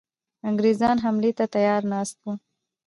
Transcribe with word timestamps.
انګرېزان 0.47 0.97
حملې 1.05 1.31
ته 1.37 1.45
تیار 1.53 1.81
ناست 1.91 2.17
وه. 2.23 2.33